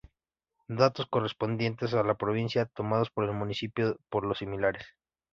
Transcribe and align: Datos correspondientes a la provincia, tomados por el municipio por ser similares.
Datos 0.81 1.05
correspondientes 1.05 1.93
a 1.93 2.01
la 2.01 2.15
provincia, 2.15 2.65
tomados 2.65 3.11
por 3.11 3.25
el 3.25 3.33
municipio 3.33 3.99
por 4.09 4.27
ser 4.29 4.37
similares. 4.37 4.83